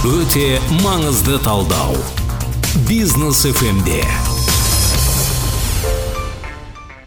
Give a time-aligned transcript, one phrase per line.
[0.00, 1.92] өте маңызды талдау.
[2.88, 4.00] Бизнес фмде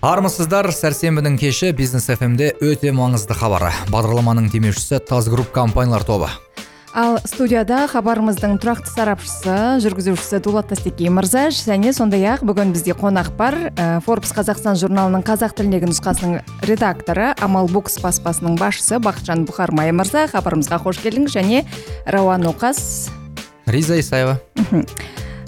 [0.05, 3.71] армысыздар сәрсенбінің кеші бизнес фмде өте маңызды хабары.
[3.89, 6.29] Бағдарламаның демеушісі таз групп компаниялар тобы.
[6.93, 13.33] Ал студияда хабарымыздың тұрақты сарапшысы жүргізушісі дулат тастекей мырза және сондай ақ бүгін бізде қонақ
[13.39, 13.57] бар.
[14.05, 20.83] Форбс қазақстан журналының қазақ тіліндегі нұсқасының редакторы амал букс баспасының басшысы бақытжан бұхармай мырза хабарымызға
[20.85, 21.65] қош келдіңіз және
[22.05, 23.09] рауан оқас.
[23.65, 24.37] Риза исаева.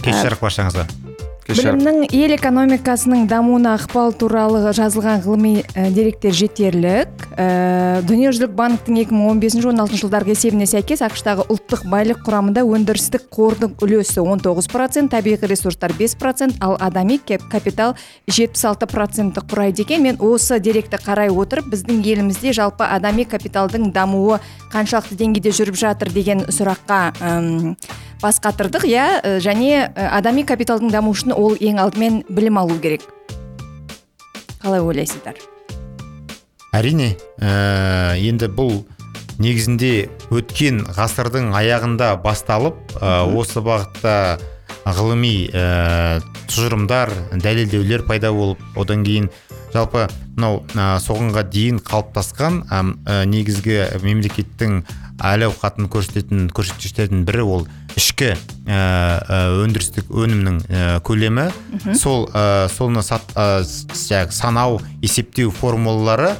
[0.01, 1.04] Кеш жарық баршаңызға
[1.45, 5.61] білімнің ел экономикасының дамуына ықпал туралы жазылған ғылыми
[5.93, 7.27] деректер жетерлік.
[7.37, 14.71] Ә, дүниежүзілік банктің 2015-16 жылдарғы есебіне сәйкес ақш ұлттық байлық құрамында өндірістік қордың үлесі 19
[14.73, 17.93] процент табиғи ресурстар 5 процент ал адами капитал
[18.25, 20.01] 76 процентті құрайды екен.
[20.01, 24.41] Мен осы деректі қарай отырып біздің елімізде жалпы адами капиталдың дамуы
[24.73, 27.13] қаншалықты деңгейде жүріп жатыр деген сұраққа
[28.21, 29.05] бас қатырдық иә?
[29.43, 33.03] Және адами капиталдың дамуы үшін ол ең алдымен білім алу керек.
[34.63, 35.37] Қалай ойлайсыздар?
[36.75, 38.81] Әрине ә, енді бұл
[39.39, 44.15] негізінде өткен ғасырдың аяғында басталып ә, осы бағытта
[44.85, 47.11] ғылыми ә, тұжырымдар
[47.43, 49.29] дәлелдеулер пайда болып одан кейін
[49.73, 54.83] жалпы мынау ә, соғанға дейін қалыптасқан ә, негізгі мемлекеттің
[55.23, 58.33] әл ауқатын көрсететін көрсеткіштердің бірі ол ішкі
[58.67, 58.79] ә,
[59.63, 61.47] өндірістік өнімнің ә, көлемі
[61.95, 63.63] сол ә, соны сат, ә,
[64.31, 66.35] санау есептеу формулалары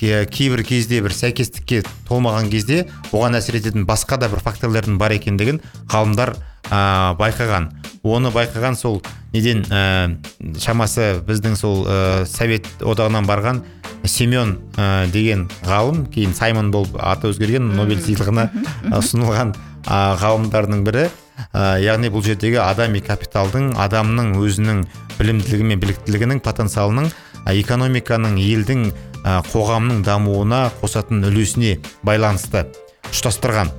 [0.00, 5.60] кейбір кезде бір сәйкестікке толмаған кезде оған әсер ететін басқа да бір факторлардың бар екендігін
[5.92, 6.36] ғалымдар
[6.70, 7.68] ә, байқаған.
[8.02, 9.02] Оны байқаған сол
[9.34, 10.16] неден ә,
[10.58, 13.60] шамасы біздің сол ә, совет одағынан барған
[14.08, 18.48] семен ә, деген ғалым кейін саймон болып аты өзгерген нобель сыйлығына
[18.96, 19.52] ұсынылған.
[19.86, 24.82] Ә, ғалымдардың бірі ә, яғни бұл жердегі адами капиталдың адамның өзінің
[25.18, 27.10] білімділігі мен біліктілігінің потенциалының
[27.50, 28.86] экономиканың елдің
[29.24, 32.66] ә, қоғамның дамуына қосатын үлесіне байланысты
[33.10, 33.72] ұштастырған.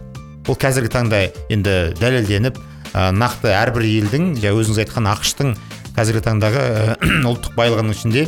[0.46, 1.22] Бұл қазіргі таңда
[1.54, 2.58] енді дәлелденіп
[2.94, 5.54] ә, нақты әрбір елдің жаңа өзіңіз айтқан ақштың
[5.98, 6.98] қазіргі таңдағы ә,
[7.32, 8.28] ұлттық байлығының ішінде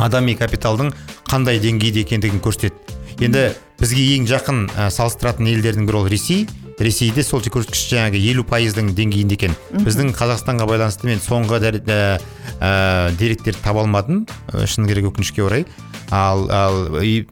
[0.00, 0.92] адами капиталдың
[1.30, 2.98] қандай деңгейде екендігін көрсетеді.
[3.22, 3.44] Енді
[3.78, 6.46] бізге ең жақын ә, салыстыратын елдердің бірі ол ресей
[6.78, 9.56] ресейде сол көрсеткіш жаңағы елу пайыздың деңгейінде екен.
[9.84, 11.98] Біздің қазақстанға байланысты мен соңғы ә,
[12.58, 12.70] ә,
[13.18, 14.24] деректерді таба алмадым.
[14.66, 15.66] Шыны керек өкінішке орай.
[16.10, 16.80] Ал, ал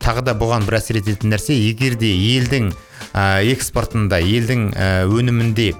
[0.02, 2.70] тағы да бұған бір әсер ететін нәрсе егер де елдің
[3.12, 5.72] ә, экспортында елдің ә, өнімінде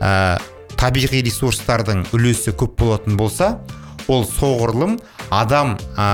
[0.00, 0.40] ә,
[0.80, 3.58] табиғи ресурстардың үлесі көп болатын болса
[4.10, 4.96] ол соғұрлым
[5.30, 6.06] адам ә,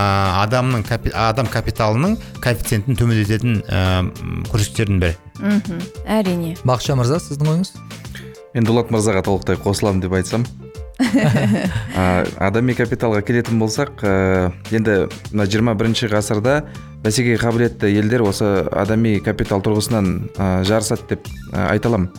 [0.43, 3.81] адамның капи, адам капиталының коэффициентін төмендететін ә,
[4.51, 5.17] көрсеткіштердің бірі.
[5.41, 5.81] Мхм
[6.19, 6.55] әрине.
[6.69, 7.73] Бақытжан мырза сіздің ойыңыз?
[8.57, 10.45] Мен дулат мырзаға толықтай қосыламын деп айтсам.
[12.41, 14.15] Адами капиталға келетін болсақ ә,
[14.73, 16.63] енді мына жиырма бірінші ғасырда
[17.05, 22.11] бәсекеге қабілетті елдер осы адами капитал тұрғысынан ә, жарысады деп ә, айта аламын.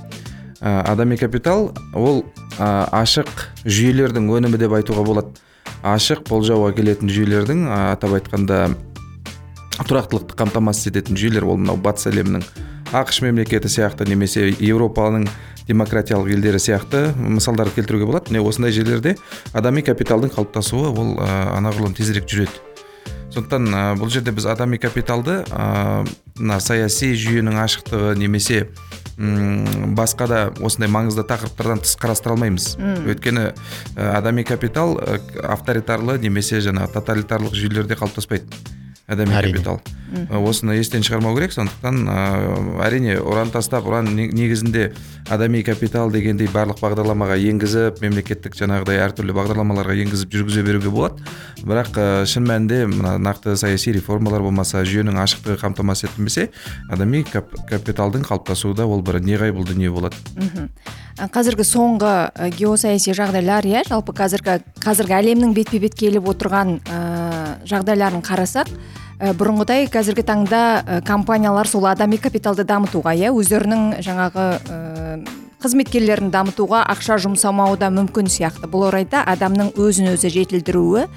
[0.62, 2.24] Ә, адами капитал ол
[2.58, 3.30] ә, ашық
[3.66, 5.47] жүйелердің өнімі деп айтуға болады.
[5.86, 8.62] Ашық болжауға келетін жүйелердің ә, атап айтқанда
[9.78, 12.46] тұрақтылықты қамтамасыз ететін жүйелер ол мынау батыс әлемнің
[12.98, 15.28] ақш мемлекеті сияқты немесе еуропаның
[15.68, 18.32] демократиялық елдері сияқты мысалдар келтіруге болады.
[18.32, 19.18] Міне осындай жерлерде
[19.54, 21.30] адами капиталдың қалыптасуы ол ә,
[21.60, 22.64] анағұрлым тезірек жүреді.
[23.36, 25.42] Сондықтан ә, бұл жерде біз адами капиталды
[26.40, 28.70] мына саяси жүйенің ашықтығы немесе
[29.18, 32.78] м басқа да осындай маңызды тақырыптардан тыс қарастыра алмаймыз.
[32.78, 33.52] Өйткені
[33.96, 34.98] адами капитал
[35.44, 38.46] авторитарлы немесе жаңағы тоталитарлық жүйелерде қалыптаспайды.
[39.08, 39.82] Адами капитал.
[40.32, 42.18] Осыны естен шығармау керек сондықтан ә,
[42.84, 44.94] әрине ұран тастап ұран негізінде
[45.32, 51.24] адами капитал дегендей барлық бағдарламаға енгізіп мемлекеттік жаңағыдай әртүрлі бағдарламаларға енгізіп жүргізе беруге болады.
[51.64, 56.50] Бірақ ә, шын мәнінде мына нақты саяси реформалар болмаса жүйенің ашықтығы қамтамасыз етілмесе
[56.92, 60.16] адами кап капиталдың қалыптасуы да ол бір неғайбыл дүние болады.
[60.36, 60.72] Мхм.
[61.34, 62.12] Қазіргі соңғы
[62.54, 67.00] геосаяси жағдайлар иә жалпы қазіргі қазіргі әлемнің бетпе бет келіп отырған ә,
[67.68, 74.48] жағдайларын қарасақ ә, бұрынғыдай қазіргі таңда ә, компаниялар сол адами капиталды дамытуға иә өздерінің жаңағы
[74.58, 75.20] ә,
[75.64, 78.70] қызметкерлерін дамытуға ақша жұмсамауы да мүмкін сияқты.
[78.70, 81.08] Бұл орайда адамның өзін өзі жетілдіруі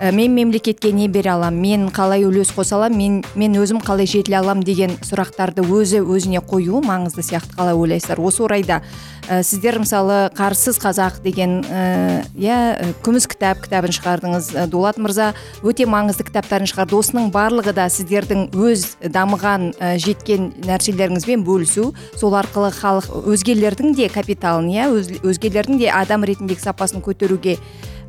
[0.00, 4.06] ә, мен мемлекетке не бере аламын мен қалай үлес қоса аламын мен мен өзім қалай
[4.06, 8.20] жетіле аламын деген сұрақтарды өзі өзіне қою маңызды сияқты қалай ойлайсыздар?
[8.20, 8.82] Осы орайда
[9.28, 14.50] ә, сіздер мысалы қарсыз қазақ деген ә, иә ә, күміс кітап кітабын шығардыңыз.
[14.72, 15.32] Дулат мырза
[15.62, 16.98] өте маңызды кітаптарын шығарды.
[16.98, 24.70] Осының барлығы да сіздердің өз дамыған жеткен нәрселеріңізбен бөлісу сол арқылы халық өзгелердің де капиталын
[24.72, 27.58] иә өз- өзгелердің де адам ретіндегі сапасын көтеруге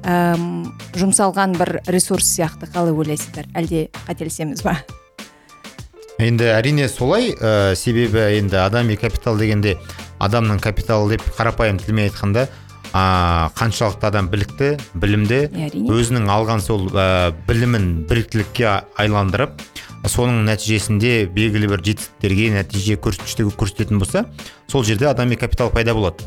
[0.04, 0.66] әм,
[0.98, 3.48] жұмсалған бір ресурс сияқты қалай ойлайсыздар?
[3.56, 4.78] Әлде қателесеміз ба?
[6.20, 9.76] Енді әрине солай ә, себебі енді адами капитал дегенде
[10.24, 12.48] адамның капиталы деп қарапайым тілмен айтқанда
[12.94, 15.90] а, қаншалықты адам білікті білімді әрине.
[15.92, 18.68] өзінің алған сол ә, білімін біліктілікке
[18.98, 19.56] айландырып
[20.06, 24.26] соның нәтижесінде белгілі бір жетістіктерге нәтиже көрсеткіштерге көрсететін болса
[24.70, 26.22] сол жерде адами капитал пайда болады.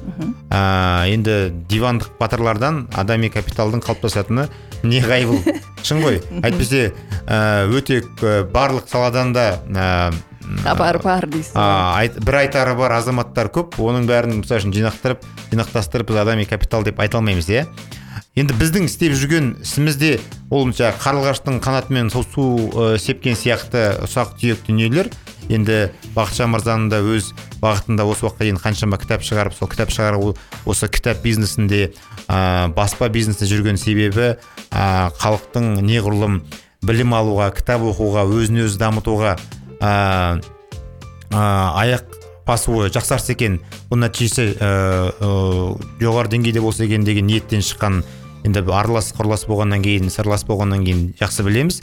[0.50, 4.48] Ә, енді дивандық батырлардан адами капиталдың қалыптасатыны
[4.82, 5.42] не ғайбыл
[5.86, 6.18] шын ғой.
[6.42, 6.92] Әйтпесе
[7.28, 8.02] өте
[8.50, 10.10] барлық саладан да
[10.48, 11.52] ә, хабар бар дейсіз.
[11.54, 13.76] А, айт- бір айтары бар азаматтар көп.
[13.78, 15.22] Оның бәрін мысалы үшін жинақтырып
[15.52, 17.66] жинақтастырып біз адами капитал деп айта алмаймыз иә?
[18.38, 24.36] Енді біздің істеп жүрген ісімізде ол жаңағы қарлығаштың қанатымен су, су ә, сепкен сияқты ұсақ
[24.38, 25.10] түйек дүниелер.
[25.48, 30.36] Енді бақытжан мырзаның да өз бағытында осы уақытқа дейін қаншама кітап шығарып сол кітап шығару
[30.68, 31.94] осы кітап бизнесінде
[32.28, 34.36] ә, баспа бизнесінде жүрген себебі
[34.70, 36.42] ә, халықтың неғұрлым
[36.84, 39.38] білім алуға кітап оқуға өзін өзі дамытуға
[39.80, 40.40] ә,
[41.30, 43.58] аяқ басуы жақсарса екен
[43.90, 44.70] бұл нәтижесі ә,
[45.12, 45.28] ә,
[46.00, 48.02] жоғары деңгейде болса екен деген ниеттен шыққан
[48.46, 51.82] енді аралас құрлас болғаннан кейін сырлас болғаннан кейін жақсы білеміз.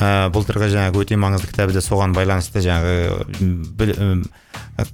[0.00, 4.24] Ә, былтырғы жаңағы өте маңызды кітабы да соған байланысты жаңағы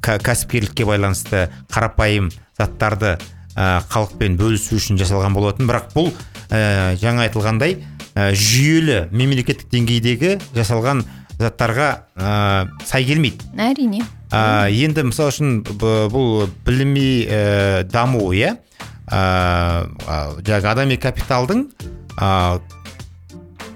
[0.03, 3.17] кәсіпкерлікке байланысты қарапайым заттарды
[3.57, 5.69] халықпен бөлісу үшін жасалған болатын.
[5.71, 6.11] Бірақ бұл
[6.51, 7.79] ә, жаңа айтылғандай
[8.13, 11.07] ә, жүйелі мемлекеттік деңгейдегі жасалған
[11.41, 13.45] заттарға ә, сай келмейді.
[13.61, 14.05] Әрине.
[14.33, 18.57] Ә, енді мысалы үшін бұл біліми ә, даму иә?
[19.07, 21.69] Жаңағы адами капиталдың
[22.19, 22.59] ә,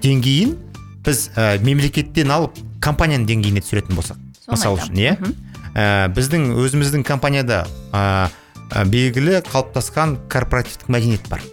[0.03, 0.57] деңгейін
[1.05, 4.19] біз ә, мемлекеттен алып компанияның деңгейіне түсіретін болсақ.
[4.51, 5.15] Мысалы үшін иә?
[5.71, 8.27] Ә, біздің өзіміздің компанияда ә,
[8.73, 11.45] ә, белгілі қалыптасқан корпоративтік мәдениет бар.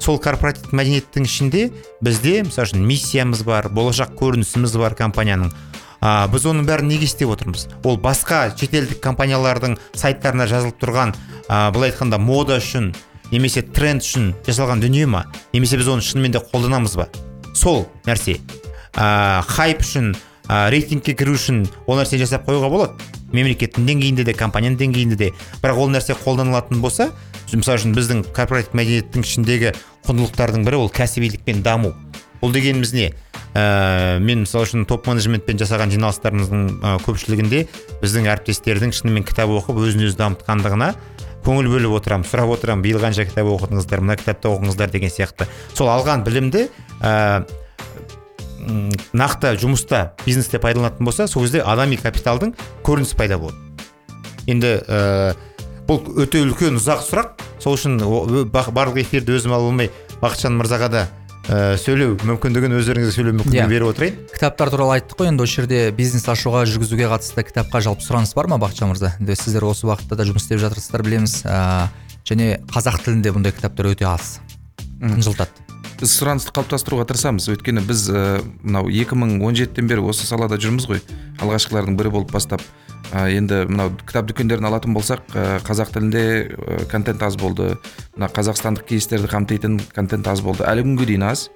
[0.00, 1.66] Сол корпоративтік мәдениеттің ішінде
[2.00, 5.52] бізде мысалы үшін миссиямыз бар болашақ көрінісіміз бар компанияның.
[6.00, 7.66] А, біз оның бәрін неге істеп отырмыз?
[7.84, 11.12] Ол басқа шетелдік компаниялардың сайттарында жазылып тұрған
[11.48, 12.94] а, былай айтқанда мода үшін
[13.30, 15.26] немесе тренд үшін жасалған дүние ма?
[15.52, 17.10] Немесе біз оны шынымен де қолданамыз ба?
[17.52, 18.38] Сол нәрсе.
[18.96, 20.14] Ә, хайп үшін
[20.48, 23.10] ә, рейтингке кіру үшін ол нәрсе жасап қоюға болады.
[23.36, 25.34] Мемлекеттің деңгейінде де компанияның деңгейінде де.
[25.60, 27.10] Бірақ ол нәрсе қолданылатын болса
[27.58, 29.72] мысалы үшін біздің корпоративтік мәдениеттің ішіндегі
[30.06, 31.94] құндылықтардың бірі ол кәсібилік даму.
[32.40, 33.10] Бұл дегеніміз не?
[33.52, 37.64] Ә, мен мысалы үшін топ менеджментпен жасаған жиналыстарымыздың ә, көпшілігінде
[38.00, 40.92] біздің әріптестердің шынымен кітап оқып өзін өзі дамытқандығына
[41.44, 42.84] көңіл бөліп отырамын сұрап отырамын.
[42.84, 45.48] Биыл қанша кітап оқыдыңыздар мына кітапты оқыңыздар деген сияқты.
[45.74, 46.68] Сол алған білімді
[47.02, 47.42] ә,
[49.12, 52.54] нақты жұмыста бизнесте пайдаланатын болса сол кезде адами капиталдың
[52.86, 53.56] көрінісі пайда болады.
[54.46, 55.34] Енді ә,
[55.90, 57.30] бұл өте үлкен ұзақ сұрақ.
[57.60, 57.98] Сол үшін
[58.54, 59.90] барлық эфирді өзім ала алмай
[60.22, 61.02] бақытжан мырзаға да
[61.50, 63.68] ә, сөйлеу мүмкіндігін өздеріңізге сөйлеу мүмкіндігін Иә.
[63.72, 64.18] беріп отырайын.
[64.30, 68.46] Кітаптар туралы айттық қой енді осы жерде бизнес ашуға жүргізуге қатысты кітапқа жалпы сұраныс бар
[68.52, 69.16] ма бақытжан мырза?
[69.18, 71.40] Енді сіздер осы уақытта да жұмыс істеп жатырсыздар білеміз.
[71.44, 71.88] Ә,
[72.28, 74.38] және қазақ тілінде бұндай кітаптар өте аз.
[75.00, 75.50] Жылдат
[76.00, 77.44] біз сұранысты қалыптастыруға тырысамыз.
[77.52, 78.20] Өйткені біз ә,
[78.62, 81.02] мынау 2017-тен бері осы салада жүрміз ғой.
[81.44, 82.62] Алғашқылардың бірі болып бастап.
[82.64, 82.79] ә,
[83.10, 85.26] енді мынау кітап дүкендерін алатын болсақ
[85.66, 86.22] қазақ тілінде
[86.92, 87.74] контент аз болды.
[88.14, 90.64] Мына қазақстандық кейстерді қамтитын контент аз болды.
[90.68, 91.48] Әлі күнге дейін аз.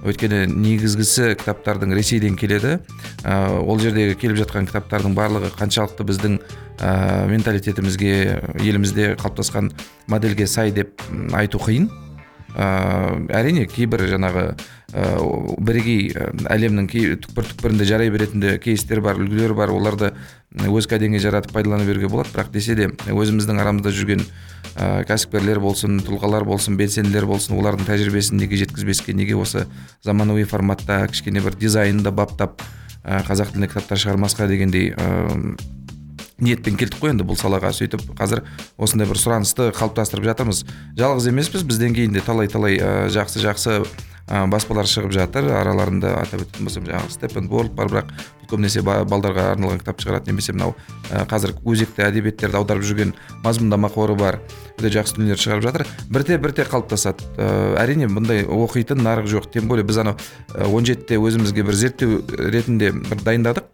[0.00, 2.78] Өйткені негізгісі кітаптардың ресейден келеді.
[3.20, 6.38] Ә, ол жердегі келіп жатқан кітаптардың барлығы қаншалықты біздің
[6.78, 8.14] ә, менталитетімізге
[8.62, 9.68] елімізде қалыптасқан
[10.08, 11.02] модельге сай деп
[11.36, 11.90] айту қиын.
[12.56, 14.54] Ә, әрине кейбір жаңағы
[14.92, 15.04] ә,
[15.58, 20.12] бірегей ә, әлемнің кей түкпір түкпірінде жарай беретін де кейстер бар үлгілер бар оларды
[20.66, 22.32] өз кәдеңе жаратып пайдалана беруге болады.
[22.34, 24.24] Бірақ десе де өзіміздің арамызда жүрген
[24.74, 29.66] ә, кәсіпкерлер болсын тұлғалар болсын белсенділер болсын олардың тәжірибесін неге жеткізбеске неге осы
[30.02, 32.62] заманауи форматта кішкене бір дизайнды баптап
[33.04, 34.94] ә, қазақ тілінде кітаптар шығармасқа дегендей
[36.40, 37.72] ниетпен келдік қой енді бұл салаға.
[37.76, 38.42] Сөйтіп қазір
[38.80, 40.62] осындай бір сұранысты қалыптастырып жатырмыз.
[40.96, 42.80] Жалғыз емеспіз бізден кейін де талай талай
[43.12, 43.82] жақсы жақсы
[44.30, 45.50] ә, баспалар шығып жатыр.
[45.60, 50.30] Араларында атап өтетін болсам жаңағы степенворд бар бірақ бұл көбінесе ба- балдарға арналған кітап шығарады
[50.30, 50.74] немесе мынау
[51.10, 54.40] ә, қазір өзекті әдебиеттерді аударып жүрген мазмұндама қоры бар.
[54.80, 55.84] Өте жақсы дүниелер шығарып жатыр.
[56.08, 57.26] Бірте бірте қалыптасады.
[57.36, 59.50] Ә, әрине бұндай оқитын нарық жоқ.
[59.52, 60.16] Тем более біз анау
[60.72, 63.66] он жетіде өзімізге бір зерттеу ретінде бір дайындадық.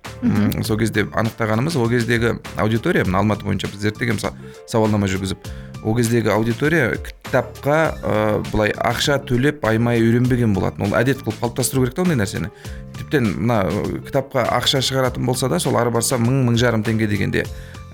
[0.67, 4.33] Сол кезде анықтағанымыз ол кездегі аудитория мына алматы бойынша біз зерттегенбіз са-
[4.67, 5.37] сауалнама жүргізіп
[5.85, 6.89] ол кездегі аудитория
[7.26, 8.16] кітапқа ә,
[8.52, 10.87] былай ақша төлеп аймай үйренбеген болатын.
[10.87, 12.50] Ол әдет қылып қалыптастыру керек та ондай нәрсені.
[12.97, 17.11] Тіптен мына ә, кітапқа ақша шығаратын болса да сол ары барса мың мың жарым теңге
[17.11, 17.47] дегенде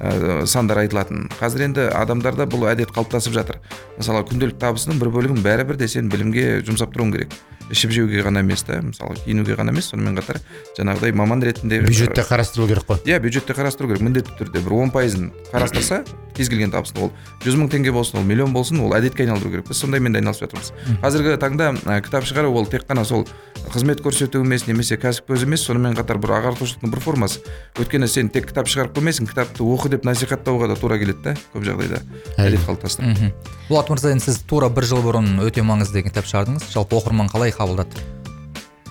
[0.02, 1.30] ә, сандар айтылатын.
[1.38, 3.62] Қазір енді адамдарда бұл әдет қалыптасып жатыр.
[3.96, 7.40] Мысалы күнделікті табысының бір бөлігін бәрібір де сен білімге жұмсап тұруың керек.
[7.72, 10.40] ішіп жеуге ғана емес та мысалы киінуге ғана емес сонымен қатар
[10.76, 12.98] жаңағыдай маман ретінде бюджетте қарастыру керек қой.
[13.06, 14.60] Иә бюджетте қарастыру керек міндетті түрде.
[14.60, 16.02] бір он пайызын қарастырса
[16.34, 17.12] кез келген табысын ол
[17.44, 20.50] жүз мың теңге болсын ол миллион болсын ол әдетке айналдыру керек біз сондаймен де айналысып
[20.50, 20.72] жатырмыз.
[21.00, 23.26] Қазіргі таңда ә, кітап шығару ол тек қана сол
[23.72, 27.40] қызмет көрсету емес немесе кәсіп көзі емес сонымен қатар бір ағартушылықтың бір формасы.
[27.78, 31.66] Өйткені сен тек кітап шығарып қоймайсың кітапты оқы деп насихаттауға да тура келеді да көп
[31.68, 32.00] жағдайда.
[32.40, 33.30] Әдет қалыптастырып мхм.
[33.68, 36.66] Болат мырза енді сіз тура бір жыл бұрын өте маңызды деген кітап шығардыңыз.
[36.72, 38.02] Жалпы оқырман қалай қабылдады?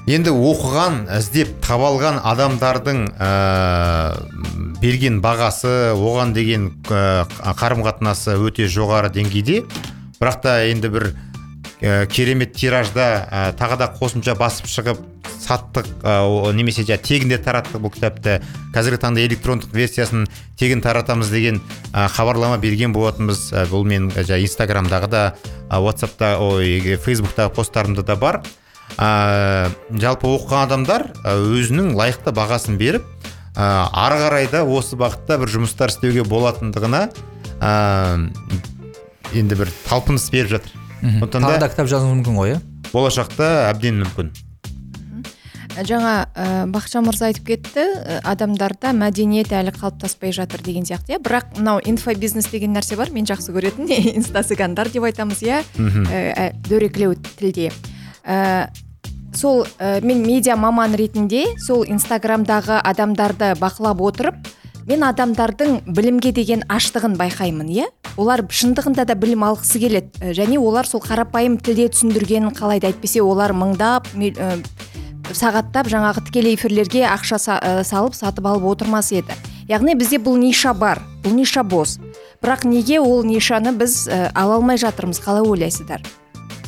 [0.10, 3.29] Енді оқыған іздеп таба алған адамдардың ә,
[4.81, 7.27] берген бағасы оған деген ә,
[7.60, 9.62] қарым қатынасы өте жоғары деңгейде.
[10.17, 11.08] Бірақ та енді бір
[11.81, 15.05] ә, керемет тиражда ә, тағы да қосымша басып шығып
[15.41, 16.15] саттық ә,
[16.53, 18.39] немесе жаңағы тегінде тараттық бұл кітапты.
[18.75, 20.27] Қазіргі таңда электрондық версиясын
[20.60, 21.62] тегін таратамыз деген
[21.93, 23.50] ә, хабарлама берген болатынбыз.
[23.51, 25.24] Ә, бұл мен жаңағы инстаграмдағы да
[25.69, 28.41] ә, ватсапта ой фейсбуктағы посттарымда да бар.
[28.98, 33.07] Ә, жалпы оқыған адамдар өзінің лайықты бағасын беріп
[33.55, 37.07] ә, ары қарай да осы бағытта бір жұмыстар істеуге болатындығына
[37.63, 37.71] ә,
[39.33, 40.77] енді бір талпыныс беріп жатыр.
[41.01, 41.19] Мхм.
[41.24, 42.62] сондықтан тағы да кітап жазуыңыз мүмкін ғой иә?
[42.91, 44.33] Болашақта әбден мүмкін.
[45.88, 51.22] Жаңа ә, бақытжан мырза айтып кетті ә, адамдарда мәдениет әлі қалыптаспай жатыр деген сияқты иә.
[51.24, 55.63] Бірақ мынау инфобизнес деген нәрсе бар мен жақсы көретін инстасыгандар деп айтамыз иә.
[55.78, 56.08] Мхм.
[56.12, 57.72] ә, дөрекілеу тілде.
[58.25, 58.70] Ә,
[59.34, 64.51] сол ә, мен медиа маман ретінде сол инстаграмдағы адамдарды бақылап отырып
[64.88, 67.88] мен адамдардың білімге деген аштығын байқаймын иә.
[68.20, 70.34] Олар шындығында да білім алғысы келеді.
[70.36, 72.90] Және олар сол қарапайым тілде түсіндіргенін қалайды.
[72.92, 74.10] Әйтпесе олар мыңдап
[75.38, 79.36] сағаттап жаңағы тікелей эфирлерге ақша ә, салып сатып алып отырмас еді.
[79.70, 81.98] Яғни бізде бұл ниша бар бұл ниша бос.
[82.42, 86.02] Бірақ неге ол нишаны біз ә, ала алмай жатырмыз қалай ойлайсыздар?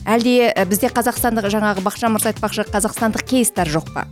[0.05, 4.07] Әлде ә, бізде қазақстандық жаңағы бақытжан мырза айтпақшы қазақстандық кейстер жоқ па?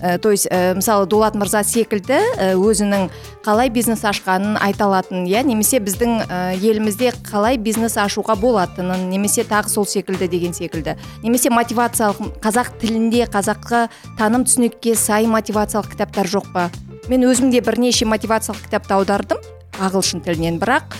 [0.00, 3.10] Ә, то есть ә, мысалы дулат мырза секілді ә, өзінің
[3.44, 6.24] қалай бизнес ашқанын айта алатын иә немесе біздің
[6.56, 10.96] елімізде қалай бизнес ашуға болатынын немесе тағы сол секілді деген секілді.
[11.22, 16.70] Немесе мотивациялық қазақ тілінде қазаққа таным түсінікке сай мотивациялық кітаптар жоқ па?
[17.12, 19.44] Мен өзім де бірнеше мотивациялық кітапты аудардым
[19.80, 20.96] ағылшын тілінен бірақ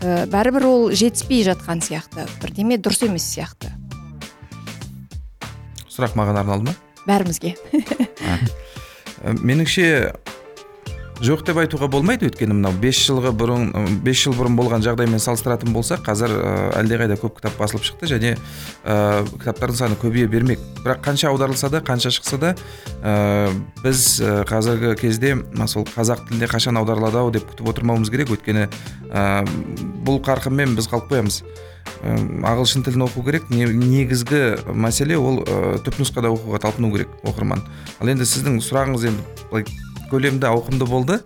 [0.00, 3.72] ә, бәрібір ол жетіспей жатқан сияқты бірдеме дұрыс емес сияқты.
[5.88, 6.87] Сұрақ маған арналды ма?
[7.08, 7.54] Бәрімізге.
[8.28, 8.38] Ә,
[9.42, 9.88] меніңше
[11.18, 13.72] жоқ деп айтуға болмайды өйткені мынау бес жылғы бұрын
[14.06, 16.34] бес жыл бұрын болған жағдаймен салыстыратын болсақ қазір
[16.78, 18.34] әлдеқайда көп кітап басылып шықты және
[18.84, 20.62] ә, кітаптардың саны көбейе бермек.
[20.84, 22.54] Бірақ қанша аударылса да қанша шықса да
[23.02, 23.50] ә,
[23.82, 25.34] біз қазіргі кезде
[25.66, 28.30] сол қазақ тілінде қашан аударылады ау деп күтіп отырмауымыз керек.
[28.30, 28.68] Өйткені
[29.10, 29.42] ә,
[30.06, 31.42] бұл қарқынмен біз қалып қоямыз.
[32.04, 32.14] Ә,
[32.46, 33.50] ағылшын тілін оқу керек.
[33.50, 37.64] Не- негізгі мәселе ол ә, түпнұсқада оқуға талпыну керек оқырман.
[37.98, 39.66] Ал енді сіздің сұрағыңыз енді былай
[40.10, 41.20] көлемді ауқымды болды.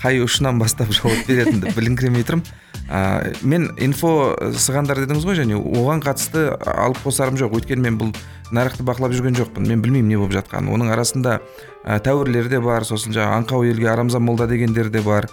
[0.00, 2.44] Қай ұшынан бастап жауап беретінімді біліңкіремей тұрмын
[2.88, 7.56] ә, мен инфо сығандар дедіңіз ғой және оған қатысты алып қосарым жоқ.
[7.58, 8.12] Өйткені мен бұл
[8.54, 9.66] нарықты бақылап жүрген жоқпын.
[9.66, 10.72] Мен білмеймін не болып жатқанын.
[10.76, 11.38] Оның арасында
[11.84, 15.28] ә, тәуірлер де бар сосын жаңағы аңқау елге арамза молда дегендер де бар.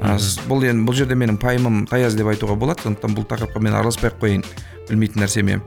[0.00, 0.16] Ә,
[0.50, 2.86] бұл енді бұл жерде менің пайымым таяз деп айтуға болады.
[2.86, 4.46] Сондықтан бұл тақырыпқа мен араласпай ақ қояйын
[4.90, 5.60] білмейтін нәрсеме.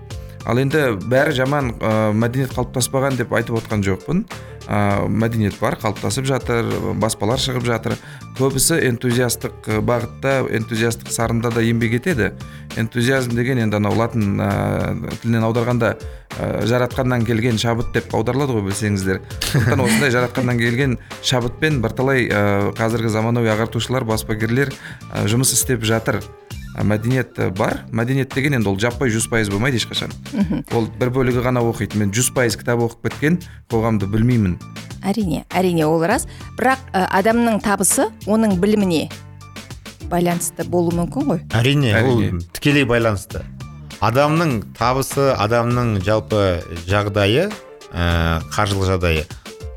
[0.45, 4.23] Ал енді бәрі жаман ә, мәдениет қалыптаспаған деп айтып отқан жоқпын.
[4.69, 6.67] Ә, мәдениет бар қалыптасып жатыр
[7.01, 7.95] баспалар шығып жатыр.
[8.37, 12.31] Көбісі энтузиастық ә, бағытта энтузиастық сарында да еңбек етеді.
[12.77, 14.49] Энтузиазм деген енді анау латын ә,
[15.23, 19.23] тілінен аударғанда ә, жаратқаннан келген шабыт деп аударылады ғой білсеңіздер.
[19.49, 26.21] Сондықтан осындай жаратқаннан келген шабытпен бірталай ә, қазіргі заманауи ағартушылар баспагерлер ә, жұмыс істеп жатыр.
[26.83, 27.85] Мәдениет ә, бар.
[27.91, 30.13] Мәдениет деген енді ол жаппай жүз пайыз болмайды ешқашан.
[30.75, 31.99] Ол бір бөлігі ғана оқиды.
[31.99, 33.39] Мен жүз пайыз кітап оқып кеткен
[33.71, 34.57] қоғамды білмеймін.
[35.03, 36.27] Әрине әрине ол рас.
[36.57, 39.07] Бірақ ә, адамның табысы оның біліміне
[40.09, 41.41] байланысты болуы мүмкін ғой.
[41.53, 42.43] Әрине ол Әрине.
[42.55, 43.43] тікелей байланысты.
[44.01, 47.49] Адамның табысы адамның жалпы жағдайы
[47.93, 49.25] ә, қаржылық жағдайы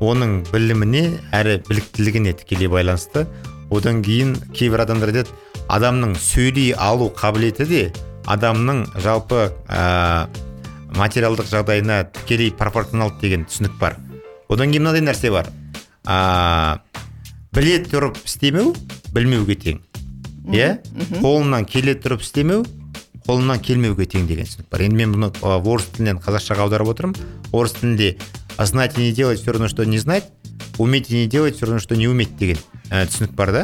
[0.03, 1.03] оның біліміне
[1.35, 3.27] әрі біліктілігіне тікелей байланысты.
[3.71, 5.31] Одан кейін кейбір адамдар айтады
[5.71, 7.83] адамның сөйлей алу қабілеті де
[8.29, 10.27] адамның жалпы ә,
[10.97, 13.97] материалдық жағдайына тікелей пропорционалды деген түсінік бар.
[14.49, 15.49] Одан кейін мынандай нәрсе бар.
[16.05, 16.79] А,
[17.55, 18.75] біле тұрып істемеу
[19.15, 19.81] білмеуге тең.
[20.51, 20.77] Иә?
[21.21, 22.63] қолынан келе тұрып істемеу
[23.27, 24.85] қолынан келмеуге тең деген түсінік бар.
[24.87, 27.19] Енді мен бұны орыс тілінен қазақшаға аударып отырмын.
[27.51, 28.17] Орыс тілінде
[28.59, 30.25] знать и не делать все равно что не знать
[30.77, 32.57] уметь и не делать все равно что не уметь деген.
[32.93, 33.63] Ә, түсінік бар да?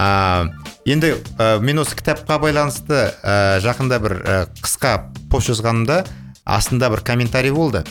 [0.00, 0.46] А,
[0.88, 4.94] енді ә, мен осы кітапқа байланысты ә, жақында бір ә, қысқа
[5.30, 6.04] пост жазғанымда
[6.44, 7.84] астында бір комментарий болды.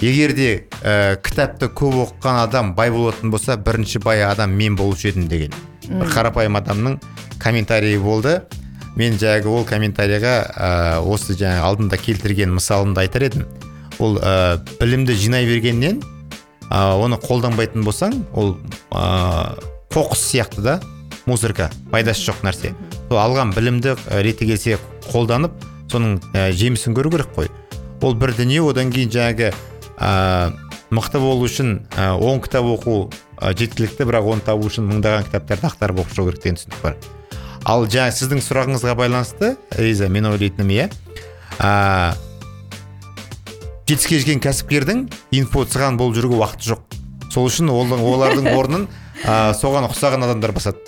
[0.00, 0.50] Егер де
[0.82, 5.56] ә, кітапты көп оқыған адам бай болатын болса бірінші бай адам мен болушы едім деген.
[5.90, 7.00] Бір қарапайым адамның
[7.42, 8.40] комментарийі болды.
[8.96, 10.70] Мен жаңағы ол комментарийға ә,
[11.02, 13.44] осы жаңағы алдында келтірген мысалымды айтар едім.
[13.98, 16.00] Ол ә, білімді жинай бергеннен
[16.70, 18.56] ә, оны қолданбайтын болсаң ол
[18.90, 19.58] ә,
[19.90, 20.80] қоқыс сияқты да
[21.26, 22.74] мусорка пайдасы жоқ нәрсе.
[23.08, 24.78] Сол алған білімді ә, реті келсе
[25.10, 25.56] қолданып
[25.90, 27.50] соның ә, жемісін көру керек қой.
[28.00, 29.50] Ол бір дүние одан кейін жаңағы
[29.98, 30.52] ә,
[30.94, 35.68] мықты болу үшін ә, он кітап оқу ә, жеткілікті бірақ оны табу үшін мыңдаған кітаптарды
[35.72, 36.96] ақтарып оқып шығу керек деген түсінік бар.
[37.66, 40.86] Ал жаңа сіздің сұрағыңызға байланысты риза мен ойлайтыным иә
[41.58, 42.14] ә,
[43.90, 45.04] жетістікке жеткен кәсіпкердің
[45.36, 46.98] инфо цыган болып жүруге уақыты жоқ.
[47.34, 48.88] Сол үшін олардың олардың орнын
[49.24, 50.78] ә, соған ұқсаған адамдар басады.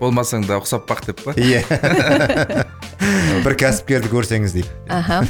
[0.00, 1.32] Болмасаң да ұқсап бақ деп па?
[1.40, 1.62] Иә.
[3.44, 4.72] Бір кәсіпкерді көрсеңіз дейді.
[4.92, 5.22] Аха.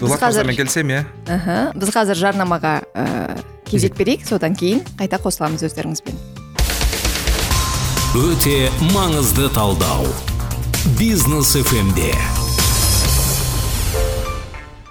[0.00, 1.04] Дулат мырзамен келісемін иә?
[1.36, 1.56] Аха.
[1.76, 3.06] Біз қазір жарнамаға ә,
[3.70, 4.26] кезек берейік.
[4.28, 6.20] Содан кейін қайта қосыламыз өздеріңізбен.
[8.20, 10.08] Өте маңызды талдау.
[10.98, 12.12] Бизнес фмде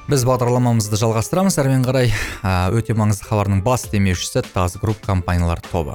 [0.09, 1.59] біз бағдарламамызды жалғастырамыз.
[1.61, 2.09] Әрмен қарай
[2.73, 5.93] өте маңызды хабардың бас демеушісі таз групп компаниялар тобы.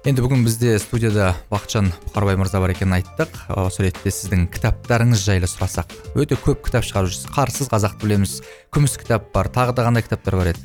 [0.00, 3.34] Енді бүгін бізде студияда бақытжан бұқарбай мырза бар екенін айттық.
[3.52, 8.38] Осы ретте сіздің кітаптарыңыз жайлы сұрасақ өте көп кітап шығарып жүрсіз қарсыз қазақты білеміз
[8.72, 10.64] күміс кітап бар тағы да қандай кітаптар бар еді?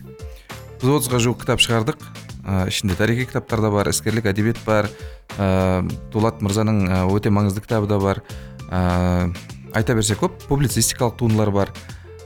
[0.79, 2.05] Біз отызға жуық кітап шығардық.
[2.45, 4.87] Ә, ішінде тарихи кітаптар да бар іскерлік әдебиет бар.
[5.35, 8.23] Ә, дулат мырзаның өте маңызды кітабы да бар.
[8.69, 9.33] Ә,
[9.75, 11.73] айта берсе көп публицистикалық туындылар бар.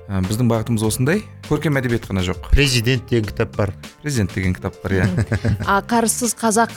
[0.09, 1.23] Ә, біздің бағытымыз осындай.
[1.47, 2.51] Көркем әдебиет қана жоқ.
[2.51, 3.73] Президент деген кітап бар.
[4.03, 5.09] Президент деген кітап бар иә.
[5.65, 6.73] А қарызсыз қазақ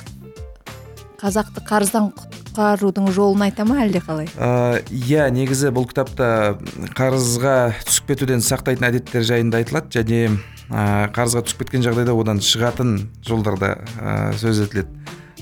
[1.23, 4.27] қазақты қарыздан құтқарудың жолын айта ма әлде қалай?
[4.35, 6.59] Ә, иә негізі бұл кітапта
[6.99, 7.55] қарызға
[7.87, 12.97] түсіп кетуден сақтайтын әдеттер жайында айтылады және ә, қарызға түсіп кеткен жағдайда одан шығатын
[13.29, 14.91] жолдарда ә, сөз етіледі.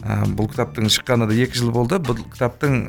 [0.04, 1.96] Ә, бұл кітаптың шыққанына да екі жыл болды.
[2.04, 2.82] Бұл кітаптың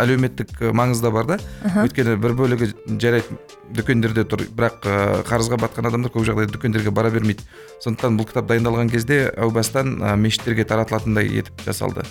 [0.00, 1.38] әлеуметтік маңызы да бар да.
[1.84, 3.38] Өйткені бір бөлігі жарайды
[3.74, 4.44] дүкендерде тұр.
[4.54, 4.96] Бірақ ә,
[5.28, 7.46] қарызға батқан адамдар көп жағдайда дүкендерге бара бермейді.
[7.84, 12.04] Сондықтан бұл кітап дайындалған кезде әу бастан ә, мешіттерге таратылатындай етіп жасалды.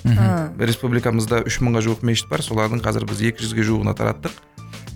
[0.60, 2.44] Республикамызда үш мыңға жуық мешіт бар.
[2.46, 4.36] Солардың қазір біз екі жүзге жуығына тараттық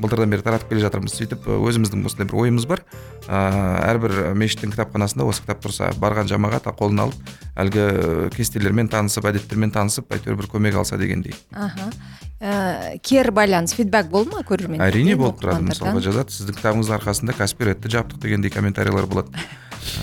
[0.02, 2.84] былтырдан бері таратып келе жатырмыз сөйтіп өзіміздің осындай бір ойымыз бар.
[3.28, 7.88] Ыыы әрбір мешіттің кітапханасында осы кітап тұрса барған жамағат қолына алып әлгі
[8.36, 11.36] кестелермен танысып әдеттермен танысып әйтеуір бір көмек алса дегендей.
[11.52, 11.90] Аха.
[12.38, 16.36] Ә, кері байланыс фидбәк болды ма көрермен әрине болып тұрады мысалға жазады.
[16.36, 19.34] Сіздің кітабыңыздың арқасында кәсіпкер етті жаптық дегендей комментарийлер болады.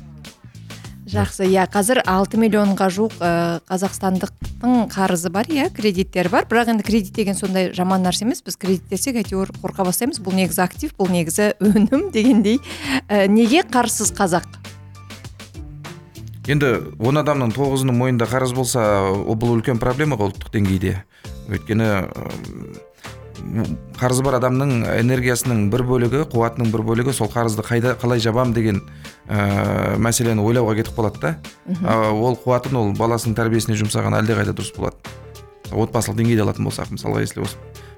[1.11, 1.47] жақсы.
[1.51, 3.31] Иә қазір алты миллионға жуық ә,
[3.69, 6.47] қазақстандықтың қарызы бар иә кредиттері бар.
[6.51, 8.43] Бірақ енді кредит деген сондай жаман нәрсе емес.
[8.47, 10.23] Біз кредиттесек әйтеуір қорқа бастаймыз.
[10.23, 12.61] Бұл негізі актив бұл негізі өнім дегендей.
[13.09, 14.47] Ә, неге қарызсыз қазақ?
[16.51, 20.97] Енді он адамның тоғызының мойнында қарыз болса ол бұл үлкен проблема ғой ұлттық деңгейде.
[21.51, 21.91] Өйткені
[24.01, 28.81] қарызы бар адамның энергиясының бір бөлігі қуатының бір бөлігі сол қарызды қайда қалай жабам деген
[29.29, 31.35] ә, мәселені ойлауға кетіп қалады да.
[31.85, 34.97] А, ол қуатын ол баласының тәрбиесіне жұмсаған әлдеқайда дұрыс болады.
[35.71, 37.57] Отбасылық деңгейде алатын болсақ мысалға если осы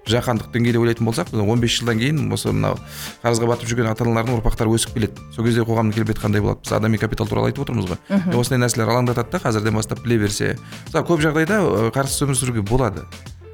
[0.09, 2.79] жаһандық деңгейде ойлайтын болсақ біз 15 жылдан кейін осы мынау
[3.23, 5.23] қарызға батып жүрген ата аналардың ұрпақтары өсіп келеді.
[5.35, 6.65] Сол кезде қоғамның келбеті қандай болады?
[6.65, 8.01] Біз адами капитал туралы айтып отырмыз ғой.
[8.35, 10.57] Осындай нәрселер алаңдатады да қазірден бастап біле берсе.
[10.89, 13.07] Мысалы көп жағдайда ы, қарызсыз өмір сүруге болады.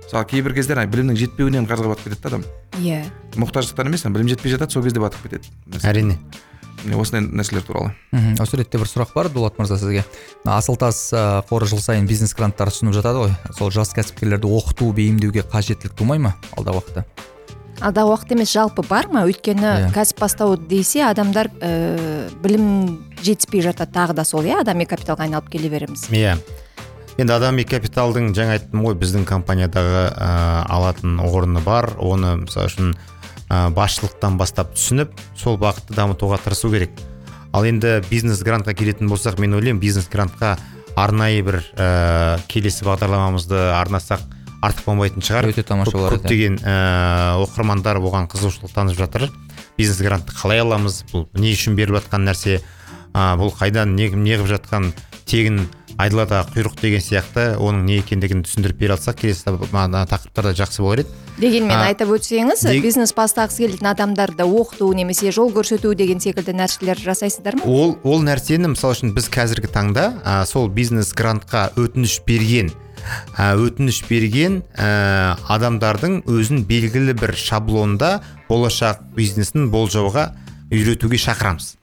[0.08, 2.44] Мысалы кейбір кездер білімнің жетпеуінен қарызға батып кетеді да адам.
[2.80, 3.00] Иә.
[3.36, 5.50] Мұқтаждықтан емес білім жетпей жатады сол кезде батып кетеді.
[5.84, 6.16] Әрине.
[6.84, 7.92] Міне осындай нәрселер туралы.
[8.12, 10.04] Мхм осы ретте бір сұрақ бар дулат мырза сізге.
[10.44, 11.00] Мына асылтас
[11.50, 13.34] қоры жыл сайын бизнес гранттар ұсынып жатады ғой.
[13.58, 17.04] Сол жас кәсіпкерлерді оқыту бейімдеуге қажеттілік тумай ма алдағы уақытта?
[17.82, 19.24] Алдағы уақыт емес жалпы бар ма?
[19.26, 19.90] Өйткені Иә.
[19.94, 24.60] кәсіп бастау десе адамдар ә, білім жетіспей жатады тағы да сол иә?
[24.62, 26.06] Адами капиталға айналып келе береміз.
[26.10, 26.38] Иә.
[27.18, 30.28] Енді адами капиталдың жаңа айттым ғой біздің компаниядағы ә,
[30.70, 31.90] алатын орны бар.
[31.98, 32.92] Оны мысалы үшін
[33.50, 36.94] ә, басшылықтан бастап түсініп сол бағытты дамытуға тырысу керек.
[37.52, 40.56] Ал енді бизнес грантқа келетін болсақ мен ойлаймын бизнес грантқа
[40.94, 44.22] арнайы бір ә, келесі бағдарламамызды арнасақ
[44.62, 45.50] артық болмайтын шығар.
[45.50, 46.22] Өте тамаша болар еді.
[46.22, 46.76] көптеген ә,
[47.42, 49.28] оқырмандар оған қызығушылық танытып жатыр.
[49.78, 51.02] Бизнес грантты қалай аламыз?
[51.12, 52.60] Бұл не үшін беріліп жатқан нәрсе?
[53.14, 54.90] А, бұл қайдан не, неғып жатқан?
[55.28, 61.02] Тегін айдаладағы құйрық деген сияқты оның не екендігін түсіндіріп бере алсақ келесі тақырыптарда жақсы болар
[61.04, 61.14] еді.
[61.38, 66.52] Дегенмен А, айтып өтсеңіз дег- бизнес бастағысы келетін адамдарды оқыту немесе жол көрсету деген секілді
[66.52, 67.62] нәрселер жасайсыздар ма?
[67.64, 72.72] Ол ол нәрсені мысалы үшін біз қазіргі таңда а, сол бизнес грантқа өтініш берген
[73.38, 78.20] өтініш берген ә, адамдардың өзін белгілі бір шаблонда
[78.50, 80.32] болашақ бизнесін болжауға
[80.72, 81.77] үйретуге шақырамыз.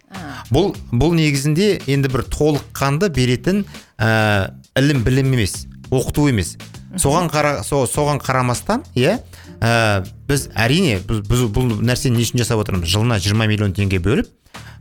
[0.53, 3.63] Бұл бұл негізінде енді бір толыққанды беретін
[3.97, 6.55] ә, ілім білім емес оқыту емес.
[6.95, 9.17] Соған қара со- соған қарамастан иә
[9.59, 12.89] ә, біз әрине біз, біз бұл нәрсені не үшін жасап отырмыз?
[12.89, 14.29] Жылына 20 миллион теңге бөліп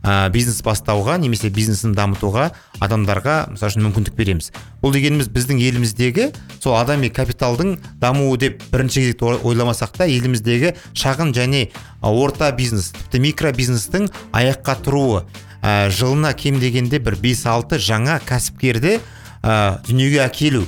[0.05, 2.49] ә, бизнес бастауға немесе бизнесін дамытуға
[2.81, 4.51] адамдарға мысалы үшін мүмкіндік береміз.
[4.81, 6.29] Бұл дегеніміз біздің еліміздегі
[6.63, 11.67] сол адами капиталдың дамуы деп бірінші кезекте ой- ойламасақ та еліміздегі шағын және
[12.01, 15.25] орта бизнес тіпті микробизнестің аяққа тұруы
[15.61, 18.99] ә, жылына кем дегенде бір 5-6 жаңа кәсіпкерді
[19.43, 20.65] ә, дүниеге әкелу.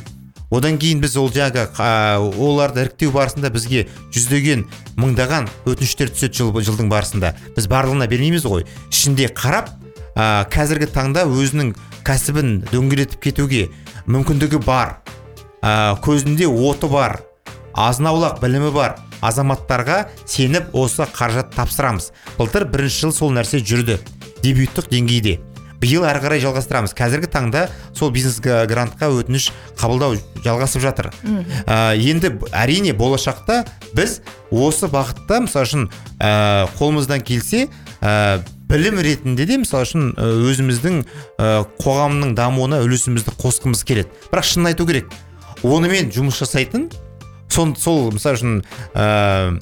[0.52, 4.66] Одан кейін біз ол жаңағы оларды іріктеу барысында бізге жүздеген
[5.00, 7.34] мыңдаған өтініштер түседі жыл, жылдың барысында.
[7.58, 8.66] Біз барлығына бермейміз ғой.
[8.92, 9.74] Ішінде қарап
[10.16, 11.74] ә, қазіргі таңда өзінің
[12.08, 13.68] кәсібін дөңгелетіп кетуге
[14.08, 15.00] мүмкіндігі бар.
[15.62, 17.20] Ә, көзінде оты бар
[17.78, 22.12] азын аулақ білімі бар азаматтарға сеніп осы қаражат тапсырамыз.
[22.38, 24.00] Былтыр бірінші жыл сол нәрсе жүрді.
[24.44, 25.38] Дебюттік деңгейде.
[25.82, 26.96] Биыл әрі қарай жалғастырамыз.
[26.98, 31.12] Қазіргі таңда сол бизнес грантқа өтініш қабылдау жалғасып жатыр.
[31.66, 33.64] Ә, енді әрине болашақта
[33.94, 34.20] біз
[34.52, 35.88] осы бағытта мысалы үшін
[36.20, 37.68] ә, қолымыздан келсе
[38.02, 44.10] ә, білім ретінде де мысалы үшін өзіміздің ә, қоғамның дамуына үлесімізді қосқымыз келеді.
[44.32, 45.14] Бірақ шынын айту керек
[45.64, 46.90] онымен жұмыс жасайтын
[47.50, 48.60] сол, сол мысалы үшін
[48.94, 49.58] ә,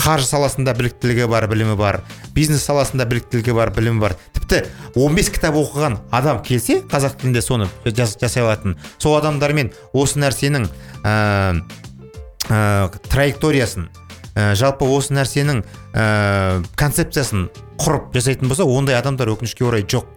[0.00, 2.00] қаржы саласында біліктілігі бар білімі бар
[2.34, 4.14] бизнес саласында біліктілігі бар білімі бар.
[4.32, 4.62] Тіпті
[4.94, 8.78] 15 кітап оқыған адам келсе қазақ тілінде соны жас, жасай алатын.
[8.98, 10.68] Сол адамдармен осы нәрсенің
[11.04, 11.14] ә,
[12.48, 13.90] ә, траекториясын
[14.34, 20.08] ә, жалпы осы нәрсенің ә, концепциясын құрып жасайтын болса ондай адамдар өкінішке орай жоқ.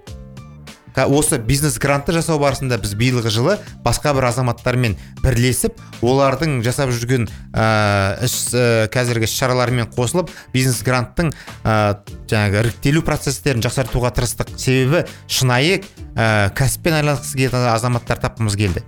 [0.96, 7.26] Осы бизнес грантты жасау барысында біз биылғы жылы басқа бір азаматтармен бірлесіп олардың жасап жүрген
[7.54, 11.98] ә, іс ә, қазіргі іс шараларымен қосылып бизнес гранттың ә,
[12.30, 14.54] жаңағы іріктелу процестерін жақсартуға тырыстық.
[14.60, 15.82] Себебі шынайы
[16.14, 18.86] ә, кәсіппен айналысқысы келетін азаматтар тапқымыз келді.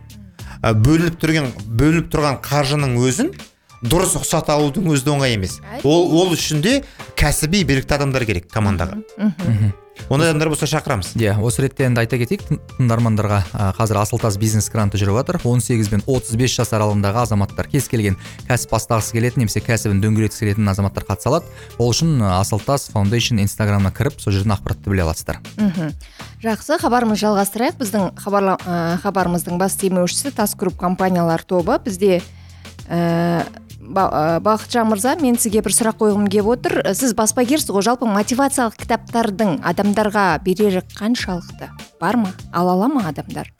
[0.61, 3.33] Бөлініп тұрған бөлініп тұрған қаржының өзін
[3.89, 5.59] дұрыс ұқсата алудың өзі де оңай емес.
[5.83, 6.83] Ол ол үшін де
[7.19, 9.01] кәсіби білікті адамдар керек командаға.
[10.11, 11.13] Ондай адамдар болса шақырамыз.
[11.15, 15.39] Иә осы ретте енді айта кетейік тың- тыңдармандарға ә, қазір асылтас бизнес гранты жүріп жатыр.
[15.47, 18.17] 18 бен 35 жас аралығындағы азаматтар кез келген
[18.49, 21.47] кәсіп бастағысы келетін немесе кәсібін дөңгелеткісі келетін азаматтар қатыса алады.
[21.79, 25.39] Ол үшін асылтас фаундейшн инстаграмына кіріп сол жерден ақпаратты біле аласыздар.
[25.55, 25.95] Мхм.
[26.43, 27.79] Жақсы хабарымызды жалғастырайық.
[27.79, 31.79] Біздің хабарла, ә, хабарымыздың бас демеушісі тас групп компаниялар тобы.
[31.79, 32.19] Бізде
[32.89, 33.47] ә,
[33.79, 36.79] бақытжан мырза мен сізге бір сұрақ қойғым келіп отыр.
[36.95, 41.71] Сіз баспагерсіз ғой жалпы мотивациялық кітаптардың адамдарға берері қаншалықты?
[41.99, 42.33] Бар ма?
[42.53, 43.51] Ала ала ма адамдар?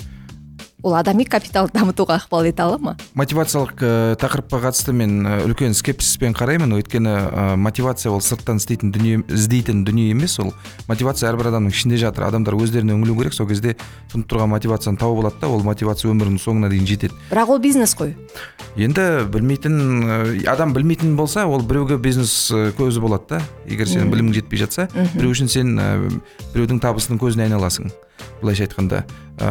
[0.86, 2.94] Ол адами капиталды дамытуға ықпал ете ала ма?
[3.18, 6.76] Мотивациялық ә, тақырыпқа қатысты мен ә, үлкен скепсиспен қараймын.
[6.78, 10.38] Өйткені ә, мотивация ол сырттан істейтін дүние іздейтін дүние емес.
[10.40, 10.54] Ол
[10.88, 12.28] мотивация әрбір адамның ішінде жатыр.
[12.30, 13.34] Адамдар өздеріне үңілу керек.
[13.34, 13.74] Сол кезде
[14.14, 15.50] тұнып тұрған мотивацияны тауып алады да.
[15.50, 17.18] Ол мотивация өмірінің соңына дейін жетеді.
[17.34, 18.14] Бірақ ол бизнес қой.
[18.78, 20.22] Енді білмейтін ә,
[20.54, 23.44] адам білмейтін болса ол біреуге бизнес көзі болады да.
[23.66, 25.94] Егер сенің білімің жетпей жатса біреу үшін сен ә,
[26.54, 27.90] біреудің табысының көзіне айналасың.
[28.42, 29.04] Былайша айтқанда
[29.40, 29.50] ә,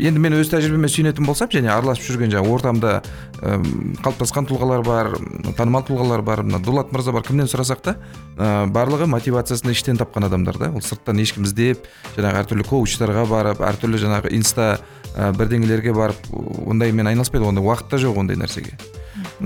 [0.00, 2.92] енді мен өз тәжірибеме сүйенетін болсам және араласып жүрген жаңағы ортамда
[3.40, 3.58] ә,
[4.04, 5.10] қалыптасқан тұлғалар бар
[5.58, 7.96] танымал тұлғалар бар мына дулат мырза бар кімнен сұрасақ та
[8.36, 10.70] ә, барлығы мотивациясын іштен тапқан адамдар да.
[10.72, 14.70] Ол сырттан ешкім іздеп жаңағы әртүрлі коучтарға барып әртүрлі жаңағы инста
[15.14, 16.32] ә, бірдеңелерге барып
[16.66, 18.76] ондаймен айналыспайды ондай уақыт та жоқ ондай нәрсеге.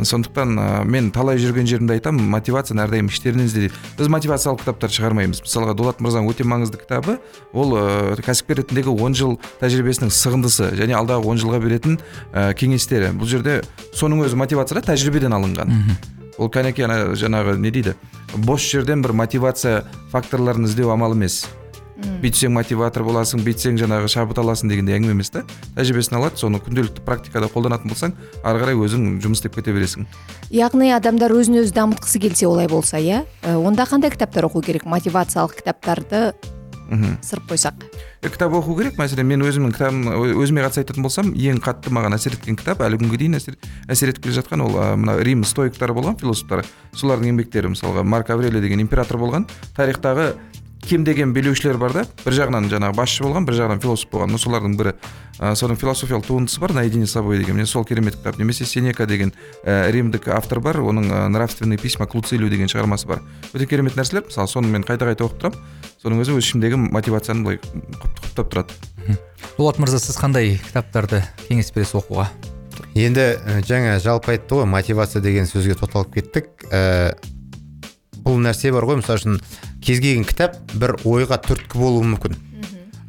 [0.03, 3.79] Сондықтан ә, мен талай жүрген жерімде айтамын мотивацияны әрдайым іштерінен ізде дейді.
[3.99, 5.43] Біз мотивациялық кітаптар шығармаймыз.
[5.47, 7.19] Мысалға дулат мырзаның өте маңызды кітабы
[7.53, 11.99] ол ә, кәсіпкер ретіндегі он жыл тәжірибесінің сығындысы және алдағы он жылға беретін
[12.33, 13.15] ә, кеңестері.
[13.15, 13.61] Бұл жерде
[13.95, 15.75] соның өзі мотивация да тәжірибеден алынған.
[16.39, 17.95] Ол кәнекей ана жаңағы не дейді?
[18.35, 21.45] Бос жерден бір мотивация факторларын іздеу амал емес.
[22.23, 25.45] Бүйтсең мотиватор боласың бүйтсең жаңағы шабыт аласың дегендей әңгіме емес та
[25.77, 30.09] тәжірибесін алады соны күнделікті практикада қолданатын болсаң ары қарай өзің жұмыс істеп кете бересің.
[30.55, 33.25] Яғни адамдар өзін өзі дамытқысы келсе олай болса иә?
[33.43, 34.85] Э, онда қандай кітаптар оқу керек?
[34.85, 36.33] Мотивациялық кітаптарды
[36.89, 37.17] мхм.
[37.23, 37.75] сырып қойсақ.
[38.23, 38.99] Е, кітап оқу керек?
[38.99, 40.09] Мәселен мен өзімнің кітабым
[40.41, 43.57] өзіме қатысты айтатын болсам ең қатты маған әсер еткен кітап әлі күнге дейін әсер,
[43.89, 48.61] әсер етіп келе жатқан ол мына рим стоиктары болған философтары солардың еңбектері мысалға марк аврелий
[48.61, 49.49] деген император болған.
[49.77, 50.35] Тарихтағы
[50.85, 52.03] кем деген билеушілер бар да?
[52.25, 54.31] Бір жағынан жаңағы басшы болған бір жағынан философ болған.
[54.35, 54.93] Но солардың бірі
[55.41, 57.57] ә, соның философиялық туындысы бар наедине с собой деген.
[57.57, 58.39] Міне сол керемет кітап.
[58.39, 59.33] Немесе сенека деген
[59.65, 60.77] ә, римдік автор бар.
[60.79, 63.23] Оның ә, нравственные письма к луцилию деген шығармасы бар.
[63.53, 64.25] Өте керемет нәрселер.
[64.29, 65.61] Мысалы соны мен қайта қайта оқып тұрамын.
[66.03, 68.81] Соның өзі өз ішімдегі мотивацияны былай құп- құптап тұрады.
[69.59, 72.29] Дулат мырза сіз қандай кітаптарды кеңес бересіз оқуға?
[72.95, 76.51] Енді ә, жаңа жалпы айтты ғой мотивация деген сөзге тоқталып кеттік.
[76.71, 77.15] Ә,
[78.25, 79.41] бұл нәрсе бар ғой мысалы үшін
[79.85, 82.37] кез келген кітап бір ойға түрткі болуы мүмкін.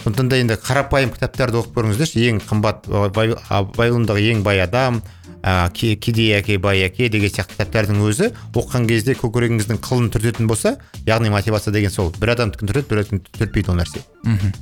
[0.05, 2.21] Сондықтан да енді қарапайым кітаптарды оқып көріңіздерші.
[2.29, 2.85] Ең қымбат
[3.15, 4.99] байбылымдағы ең бай адам
[5.41, 10.47] ә, Ке- кедей әке бай әке деген сияқты кітаптардың өзі оқыған кезде көкірегіңіздің қылын түртетін
[10.49, 10.75] болса
[11.07, 12.11] яғни мотивация деген сол.
[12.21, 14.03] Бір адамдікін түртеді бір адамдікін түртпейді ол нәрсе.
[14.25, 14.53] Мхм.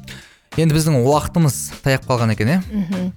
[0.58, 3.10] Енді біздің уақытымыз таяп қалған екен иә Э,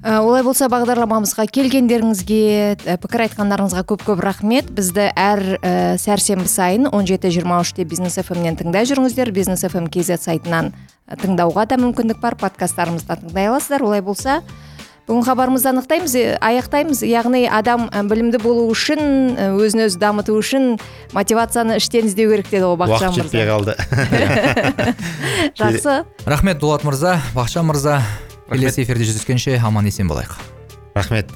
[0.00, 2.40] олай болса бағдарламамызға келгендеріңізге
[2.72, 4.70] э, пікір айтқандарыңызға көп көп рахмет.
[4.72, 9.32] Бізді әр ә, сәрсенбі сайын 17.23-те бизнес фмнен тыңдай жүріңіздер.
[9.36, 13.84] Бизнес фм kz сайтынан э, тыңдауға да мүмкіндік бар подкасттарымызды да тыңдай аласыздар.
[13.84, 14.40] Олай болса
[15.10, 17.04] бүгін хабарымызды анықтаймыз э, аяқтаймыз.
[17.04, 20.78] Яғни адам э, білімді болу үшін э, өзін өзі дамыту үшін
[21.12, 23.76] мотивацияны іштен іздеу керек деді ғой бақытжан уақыт жетпей мырза.
[23.76, 24.96] қалды.
[25.60, 26.00] Жақсы.
[26.24, 28.00] Рахмет дулат мырза бақытжан мырза.
[28.50, 30.34] Келесі эфирде жүздескенше аман есен болайық.
[30.94, 31.30] Рахмет.